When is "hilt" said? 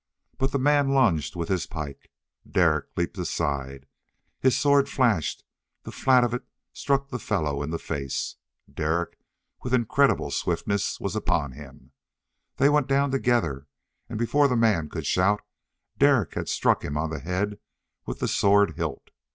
18.77-19.11